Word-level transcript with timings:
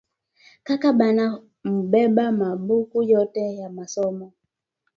Kaka 0.67 0.89
bana 0.99 1.23
mubeba 1.69 2.25
ma 2.39 2.49
buku 2.65 2.99
yote 3.11 3.43
ya 3.59 3.69
masomo 3.77 4.27